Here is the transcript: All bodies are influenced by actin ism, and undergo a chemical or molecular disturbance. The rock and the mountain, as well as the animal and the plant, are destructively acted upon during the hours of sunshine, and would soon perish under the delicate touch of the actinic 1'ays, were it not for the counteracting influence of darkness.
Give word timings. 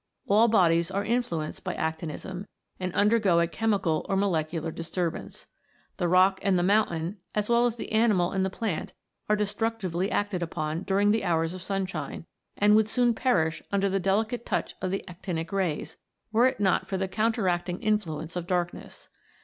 All 0.25 0.47
bodies 0.47 0.89
are 0.89 1.05
influenced 1.05 1.63
by 1.63 1.75
actin 1.75 2.09
ism, 2.09 2.47
and 2.79 2.91
undergo 2.93 3.39
a 3.39 3.45
chemical 3.45 4.03
or 4.09 4.15
molecular 4.17 4.71
disturbance. 4.71 5.45
The 5.97 6.07
rock 6.07 6.39
and 6.41 6.57
the 6.57 6.63
mountain, 6.63 7.17
as 7.35 7.49
well 7.51 7.67
as 7.67 7.75
the 7.75 7.91
animal 7.91 8.31
and 8.31 8.43
the 8.43 8.49
plant, 8.49 8.93
are 9.29 9.35
destructively 9.35 10.09
acted 10.09 10.41
upon 10.41 10.81
during 10.81 11.11
the 11.11 11.23
hours 11.23 11.53
of 11.53 11.61
sunshine, 11.61 12.25
and 12.57 12.75
would 12.75 12.89
soon 12.89 13.13
perish 13.13 13.61
under 13.71 13.89
the 13.89 13.99
delicate 13.99 14.43
touch 14.43 14.73
of 14.81 14.89
the 14.89 15.07
actinic 15.07 15.49
1'ays, 15.49 15.97
were 16.31 16.47
it 16.47 16.59
not 16.59 16.87
for 16.87 16.97
the 16.97 17.07
counteracting 17.07 17.79
influence 17.79 18.35
of 18.35 18.47
darkness. 18.47 19.07